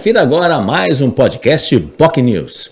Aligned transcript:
Confira 0.00 0.22
agora 0.22 0.58
mais 0.58 1.02
um 1.02 1.10
podcast 1.10 1.78
Boc 1.78 2.16
News. 2.16 2.70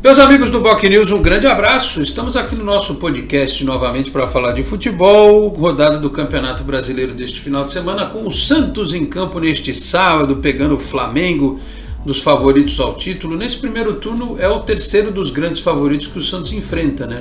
Meus 0.00 0.20
amigos 0.20 0.52
do 0.52 0.60
Boc 0.60 0.84
News, 0.84 1.10
um 1.10 1.20
grande 1.20 1.48
abraço. 1.48 2.00
Estamos 2.00 2.36
aqui 2.36 2.54
no 2.54 2.62
nosso 2.62 2.94
podcast 2.94 3.64
novamente 3.64 4.12
para 4.12 4.24
falar 4.24 4.52
de 4.52 4.62
futebol, 4.62 5.48
rodada 5.48 5.98
do 5.98 6.08
Campeonato 6.10 6.62
Brasileiro 6.62 7.12
deste 7.12 7.40
final 7.40 7.64
de 7.64 7.70
semana, 7.70 8.06
com 8.06 8.24
o 8.24 8.30
Santos 8.30 8.94
em 8.94 9.04
campo 9.04 9.40
neste 9.40 9.74
sábado, 9.74 10.36
pegando 10.36 10.76
o 10.76 10.78
Flamengo 10.78 11.58
dos 12.06 12.22
favoritos 12.22 12.78
ao 12.78 12.94
título. 12.94 13.36
Nesse 13.36 13.58
primeiro 13.58 13.94
turno 13.94 14.36
é 14.38 14.48
o 14.48 14.60
terceiro 14.60 15.10
dos 15.10 15.32
grandes 15.32 15.60
favoritos 15.60 16.06
que 16.06 16.20
o 16.20 16.22
Santos 16.22 16.52
enfrenta, 16.52 17.04
né? 17.04 17.18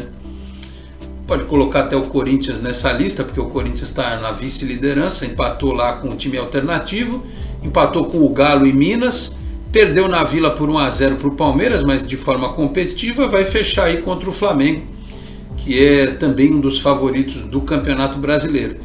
Pode 1.28 1.44
colocar 1.44 1.82
até 1.82 1.96
o 1.98 2.04
Corinthians 2.04 2.62
nessa 2.62 2.92
lista, 2.94 3.22
porque 3.22 3.40
o 3.40 3.48
Corinthians 3.48 3.90
está 3.90 4.18
na 4.18 4.32
vice-liderança, 4.32 5.26
empatou 5.26 5.74
lá 5.74 5.94
com 5.94 6.08
o 6.08 6.16
time 6.16 6.38
alternativo, 6.38 7.26
empatou 7.62 8.06
com 8.06 8.20
o 8.20 8.30
Galo 8.30 8.66
em 8.66 8.72
Minas, 8.72 9.38
perdeu 9.72 10.08
na 10.08 10.24
Vila 10.24 10.52
por 10.52 10.70
1 10.70 10.78
a 10.78 10.90
0 10.90 11.16
para 11.18 11.28
o 11.28 11.32
Palmeiras, 11.36 11.84
mas 11.84 12.08
de 12.08 12.16
forma 12.16 12.54
competitiva, 12.54 13.28
vai 13.28 13.44
fechar 13.44 13.86
aí 13.86 13.98
contra 13.98 14.30
o 14.30 14.32
Flamengo, 14.32 14.84
que 15.58 15.84
é 15.84 16.08
também 16.08 16.54
um 16.54 16.62
dos 16.62 16.80
favoritos 16.80 17.42
do 17.44 17.60
Campeonato 17.60 18.18
Brasileiro. 18.18 18.78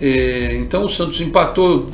É, 0.00 0.56
então 0.56 0.86
o 0.86 0.88
Santos 0.88 1.20
empatou 1.20 1.90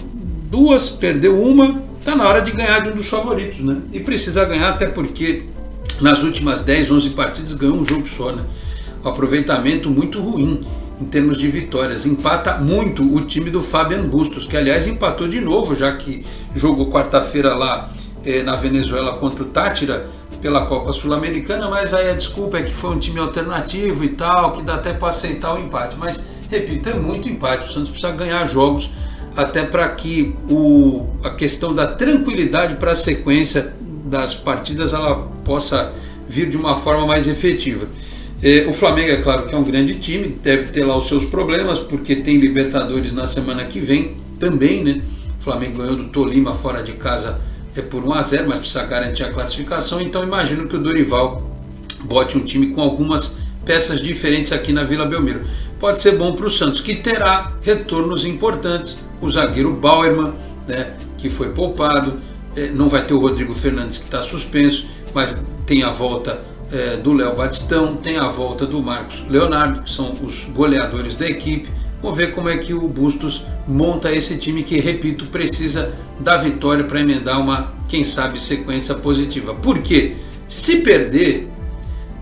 duas, 0.49 0.89
perdeu 0.89 1.37
uma, 1.43 1.83
está 1.99 2.15
na 2.15 2.29
hora 2.29 2.41
de 2.41 2.53
ganhar 2.53 2.81
de 2.81 2.91
um 2.91 2.97
dos 2.97 3.09
favoritos, 3.09 3.59
né? 3.59 3.79
E 3.93 3.99
precisa 3.99 4.45
ganhar 4.45 4.69
até 4.69 4.87
porque 4.87 5.43
nas 6.01 6.23
últimas 6.23 6.63
10, 6.63 6.91
11 6.91 7.11
partidas 7.11 7.55
ganhou 7.55 7.77
um 7.77 7.85
jogo 7.85 8.07
só, 8.07 8.33
né? 8.33 8.45
Um 9.05 9.09
aproveitamento 9.09 9.91
muito 9.91 10.21
ruim 10.21 10.65
em 11.01 11.05
termos 11.05 11.39
de 11.39 11.49
vitórias. 11.49 12.05
Empata 12.05 12.59
muito 12.59 13.03
o 13.03 13.21
time 13.23 13.51
do 13.51 13.63
Fabian 13.63 14.03
Bustos, 14.03 14.45
que 14.45 14.57
aliás 14.57 14.87
empatou 14.87 15.29
de 15.29 15.41
novo, 15.41 15.75
já 15.75 15.97
que 15.97 16.25
jogou 16.55 16.91
quarta-feira 16.91 17.55
lá 17.55 17.91
eh, 18.25 18.43
na 18.43 18.57
Venezuela 18.57 19.15
contra 19.19 19.43
o 19.43 19.47
Tátira 19.47 20.09
pela 20.43 20.67
Copa 20.67 20.93
Sul-Americana, 20.93 21.69
mas 21.69 21.93
aí 21.93 22.09
a 22.09 22.15
desculpa 22.15 22.59
é 22.59 22.63
que 22.63 22.75
foi 22.75 22.91
um 22.91 22.99
time 22.99 23.21
alternativo 23.21 24.05
e 24.05 24.09
tal, 24.09 24.53
que 24.53 24.63
dá 24.63 24.75
até 24.75 24.93
para 24.93 25.09
aceitar 25.09 25.55
o 25.55 25.59
empate. 25.59 25.97
Mas, 25.99 26.27
repito, 26.51 26.89
é 26.89 26.95
muito 26.95 27.29
empate. 27.29 27.69
O 27.69 27.73
Santos 27.73 27.91
precisa 27.91 28.13
ganhar 28.13 28.47
jogos 28.47 28.91
até 29.37 29.65
para 29.65 29.89
que 29.91 30.35
o, 30.51 31.07
a 31.23 31.31
questão 31.31 31.75
da 31.75 31.87
tranquilidade 31.87 32.77
para 32.77 32.93
a 32.93 32.97
sequência 32.97 33.73
das 34.05 34.35
partidas 34.35 34.93
ela 34.93 35.29
possa 35.45 35.93
vir 36.29 36.49
de 36.49 36.57
uma 36.57 36.77
forma 36.77 37.07
mais 37.07 37.27
efetiva. 37.29 37.87
É, 38.43 38.67
o 38.67 38.73
Flamengo, 38.73 39.11
é 39.11 39.17
claro 39.17 39.47
que 39.47 39.55
é 39.55 39.59
um 39.59 39.65
grande 39.65 39.95
time, 39.97 40.29
deve 40.43 40.69
ter 40.69 40.85
lá 40.85 40.97
os 40.97 41.09
seus 41.09 41.25
problemas, 41.27 41.79
porque 41.79 42.17
tem 42.17 42.39
Libertadores 42.39 43.13
na 43.13 43.27
semana 43.27 43.65
que 43.65 43.81
vem 43.81 44.17
também, 44.39 44.83
né? 44.83 45.03
O 45.39 45.43
Flamengo 45.43 45.79
ganhou 45.79 45.97
do 45.97 46.05
Tolima 46.05 46.55
fora 46.55 46.83
de 46.83 46.93
casa 46.93 47.41
é 47.77 47.83
por 47.83 48.05
1 48.05 48.13
a 48.13 48.23
0 48.23 48.49
mas 48.49 48.59
precisa 48.59 48.85
garantir 48.85 49.23
a 49.23 49.33
classificação. 49.33 50.01
Então 50.01 50.23
imagino 50.23 50.67
que 50.67 50.77
o 50.77 50.79
Dorival 50.79 51.43
bote 52.05 52.37
um 52.37 52.45
time 52.45 52.69
com 52.69 52.81
algumas 52.81 53.39
peças 53.65 54.01
diferentes 54.01 54.53
aqui 54.53 54.73
na 54.73 54.85
Vila 54.85 55.07
Belmiro. 55.07 55.45
Pode 55.79 56.01
ser 56.01 56.17
bom 56.17 56.35
para 56.35 56.47
o 56.47 56.51
Santos, 56.51 56.81
que 56.81 56.95
terá 56.97 57.53
retornos 57.63 58.25
importantes. 58.25 58.99
O 59.21 59.31
zagueiro 59.31 59.73
Bauerman, 59.75 60.33
né, 60.67 60.95
que 61.17 61.31
foi 61.31 61.51
poupado, 61.51 62.19
é, 62.57 62.69
não 62.69 62.89
vai 62.89 63.05
ter 63.05 63.15
o 63.15 63.19
Rodrigo 63.19 63.55
Fernandes, 63.55 63.99
que 63.99 64.05
está 64.05 64.23
suspenso, 64.23 64.87
mas 65.15 65.43
tem 65.67 65.83
a 65.83 65.91
volta 65.91 66.41
é, 66.73 66.97
do 66.97 67.13
Léo 67.13 67.35
Batistão, 67.35 67.97
tem 67.97 68.17
a 68.17 68.29
volta 68.29 68.67
do 68.67 68.83
Marcos 68.83 69.25
Leonardo, 69.29 69.83
que 69.83 69.91
são 69.91 70.13
os 70.23 70.45
goleadores 70.45 71.15
da 71.15 71.29
equipe. 71.29 71.69
Vamos 72.03 72.17
ver 72.17 72.35
como 72.35 72.49
é 72.49 72.57
que 72.57 72.73
o 72.73 72.89
Bustos 72.89 73.45
monta 73.67 74.11
esse 74.11 74.39
time 74.39 74.63
que, 74.63 74.81
repito, 74.81 75.27
precisa 75.27 75.93
da 76.19 76.37
vitória 76.37 76.85
para 76.85 77.01
emendar 77.01 77.41
uma, 77.41 77.73
quem 77.89 78.03
sabe, 78.05 78.41
sequência 78.41 78.95
positiva. 78.95 79.55
Porque 79.55 80.17
se 80.49 80.79
perder, 80.79 81.49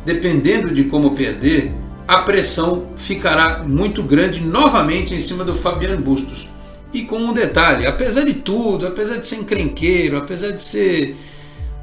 dependendo 0.04 0.74
de 0.74 0.84
como 0.84 1.12
perder, 1.12 1.72
a 2.08 2.22
pressão 2.22 2.88
ficará 2.96 3.62
muito 3.62 4.02
grande 4.02 4.40
novamente 4.40 5.14
em 5.14 5.20
cima 5.20 5.44
do 5.44 5.54
Fabiano 5.54 6.02
Bustos. 6.02 6.48
E 6.92 7.02
com 7.02 7.18
um 7.18 7.34
detalhe, 7.34 7.86
apesar 7.86 8.24
de 8.24 8.32
tudo, 8.32 8.86
apesar 8.86 9.18
de 9.18 9.26
ser 9.26 9.36
encrenqueiro, 9.36 10.16
apesar 10.16 10.52
de 10.52 10.62
ser 10.62 11.16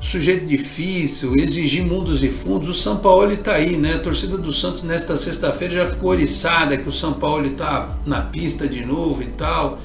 sujeito 0.06 0.46
difícil, 0.46 1.34
exigir 1.36 1.84
mundos 1.84 2.24
e 2.24 2.30
fundos. 2.30 2.70
O 2.70 2.74
São 2.74 2.98
Paulo 2.98 3.32
está 3.32 3.54
aí, 3.54 3.76
né? 3.76 3.96
A 3.96 4.00
torcida 4.00 4.38
do 4.38 4.54
Santos 4.54 4.84
nesta 4.84 5.18
sexta-feira 5.18 5.74
já 5.74 5.86
ficou 5.88 6.12
oriçada 6.12 6.78
que 6.78 6.88
o 6.88 6.92
São 6.92 7.14
Paulo 7.14 7.48
está 7.48 7.98
na 8.06 8.22
pista 8.22 8.68
de 8.68 8.86
novo 8.86 9.24
e 9.24 9.28
tal. 9.28 9.80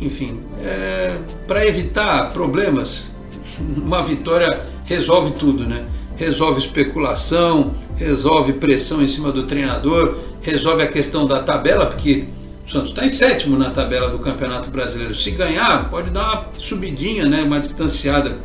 Enfim, 0.00 0.40
é, 0.62 1.18
para 1.46 1.66
evitar 1.66 2.30
problemas, 2.30 3.10
uma 3.58 4.02
vitória 4.02 4.60
resolve 4.84 5.32
tudo, 5.32 5.66
né? 5.66 5.86
Resolve 6.16 6.60
especulação, 6.60 7.74
resolve 7.96 8.52
pressão 8.52 9.02
em 9.02 9.08
cima 9.08 9.32
do 9.32 9.44
treinador, 9.44 10.18
resolve 10.42 10.82
a 10.82 10.86
questão 10.86 11.26
da 11.26 11.42
tabela, 11.42 11.86
porque 11.86 12.24
o 12.66 12.70
Santos 12.70 12.90
está 12.90 13.04
em 13.04 13.08
sétimo 13.08 13.58
na 13.58 13.70
tabela 13.70 14.10
do 14.10 14.18
Campeonato 14.18 14.70
Brasileiro. 14.70 15.14
Se 15.14 15.30
ganhar, 15.30 15.88
pode 15.88 16.10
dar 16.10 16.22
uma 16.22 16.48
subidinha, 16.58 17.24
né? 17.24 17.42
uma 17.42 17.58
distanciada 17.58 18.36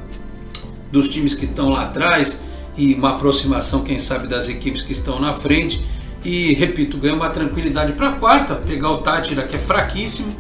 dos 0.92 1.08
times 1.08 1.34
que 1.34 1.46
estão 1.46 1.70
lá 1.70 1.84
atrás 1.84 2.42
e 2.78 2.94
uma 2.94 3.12
aproximação, 3.12 3.84
quem 3.84 4.00
sabe, 4.00 4.28
das 4.28 4.48
equipes 4.48 4.82
que 4.82 4.94
estão 4.94 5.20
na 5.20 5.34
frente. 5.34 5.84
E, 6.24 6.54
repito, 6.54 6.98
ganhar 6.98 7.16
uma 7.16 7.30
tranquilidade 7.30 7.94
para 7.94 8.10
a 8.10 8.12
quarta, 8.14 8.56
pegar 8.56 8.92
o 8.92 8.98
Tátira, 9.00 9.44
que 9.44 9.56
é 9.56 9.60
fraquíssimo, 9.60 10.36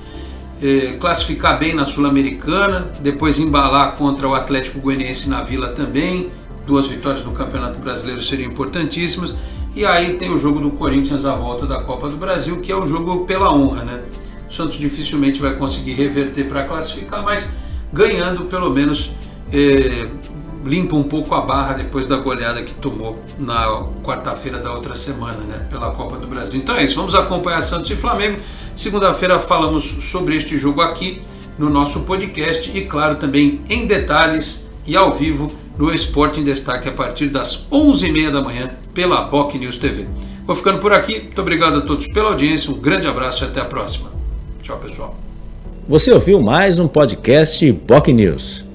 é, 0.61 0.97
classificar 0.99 1.57
bem 1.57 1.73
na 1.73 1.85
Sul-Americana, 1.85 2.91
depois 3.01 3.39
embalar 3.39 3.95
contra 3.95 4.27
o 4.27 4.33
Atlético 4.33 4.79
Goianiense 4.79 5.29
na 5.29 5.41
Vila 5.41 5.69
também. 5.69 6.29
Duas 6.65 6.87
vitórias 6.87 7.25
no 7.25 7.31
Campeonato 7.31 7.79
Brasileiro 7.79 8.21
seriam 8.21 8.51
importantíssimas. 8.51 9.35
E 9.75 9.85
aí 9.85 10.15
tem 10.15 10.29
o 10.29 10.37
jogo 10.37 10.59
do 10.59 10.71
Corinthians 10.71 11.25
à 11.25 11.35
volta 11.35 11.65
da 11.65 11.81
Copa 11.81 12.09
do 12.09 12.17
Brasil, 12.17 12.57
que 12.57 12.71
é 12.71 12.75
o 12.75 12.85
jogo 12.85 13.25
pela 13.25 13.53
honra, 13.53 13.83
né? 13.83 14.01
O 14.49 14.53
Santos 14.53 14.77
dificilmente 14.77 15.39
vai 15.39 15.55
conseguir 15.55 15.93
reverter 15.93 16.45
para 16.45 16.63
classificar, 16.63 17.23
mas 17.23 17.55
ganhando 17.93 18.45
pelo 18.45 18.69
menos 18.69 19.11
é, 19.53 20.07
limpa 20.65 20.95
um 20.95 21.03
pouco 21.03 21.33
a 21.33 21.41
barra 21.41 21.73
depois 21.73 22.07
da 22.07 22.17
goleada 22.17 22.61
que 22.61 22.73
tomou 22.75 23.19
na 23.37 23.83
quarta-feira 24.03 24.59
da 24.59 24.73
outra 24.73 24.95
semana, 24.95 25.39
né, 25.39 25.65
pela 25.69 25.91
Copa 25.91 26.17
do 26.17 26.27
Brasil. 26.27 26.59
Então 26.59 26.75
é 26.75 26.83
isso, 26.83 26.95
vamos 26.95 27.15
acompanhar 27.15 27.61
Santos 27.61 27.89
e 27.89 27.95
Flamengo. 27.95 28.39
Segunda-feira 28.75 29.39
falamos 29.39 29.85
sobre 29.85 30.35
este 30.35 30.57
jogo 30.57 30.81
aqui 30.81 31.21
no 31.57 31.69
nosso 31.69 32.01
podcast 32.01 32.71
e, 32.73 32.81
claro, 32.85 33.15
também 33.15 33.61
em 33.69 33.85
detalhes 33.85 34.69
e 34.85 34.95
ao 34.95 35.11
vivo 35.11 35.51
no 35.77 35.93
Esporte 35.93 36.39
em 36.39 36.43
Destaque 36.43 36.89
a 36.89 36.91
partir 36.91 37.27
das 37.27 37.65
11h30 37.71 38.31
da 38.31 38.41
manhã 38.41 38.71
pela 38.93 39.21
Boc 39.21 39.55
News 39.55 39.77
TV. 39.77 40.07
Vou 40.45 40.55
ficando 40.55 40.79
por 40.79 40.91
aqui, 40.91 41.21
muito 41.21 41.41
obrigado 41.41 41.77
a 41.77 41.81
todos 41.81 42.07
pela 42.07 42.29
audiência, 42.29 42.71
um 42.71 42.75
grande 42.75 43.07
abraço 43.07 43.43
e 43.43 43.47
até 43.47 43.61
a 43.61 43.65
próxima. 43.65 44.11
Tchau, 44.63 44.77
pessoal. 44.77 45.15
Você 45.87 46.11
ouviu 46.11 46.41
mais 46.41 46.79
um 46.79 46.87
podcast 46.87 47.71
Boc 47.71 48.07
News. 48.07 48.68